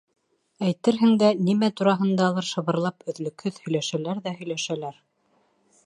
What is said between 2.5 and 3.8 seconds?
шыбырлап, өҙлөкһөҙ